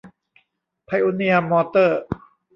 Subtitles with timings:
[0.85, 2.01] ไพโอเนียร์ มอเตอร์